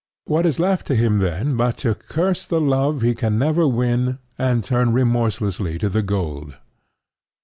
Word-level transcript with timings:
What 0.25 0.47
is 0.47 0.57
left 0.59 0.87
to 0.87 0.95
him 0.95 1.19
then 1.19 1.55
but 1.55 1.77
to 1.85 1.93
curse 1.93 2.47
the 2.47 2.59
love 2.59 3.03
he 3.03 3.13
can 3.13 3.37
never 3.37 3.67
win, 3.67 4.17
and 4.35 4.63
turn 4.63 4.93
remorselessly 4.93 5.77
to 5.77 5.89
the 5.89 6.01
gold? 6.01 6.55